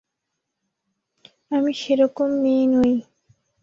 [1.51, 2.93] আমি সেরকম মেয়ে নই।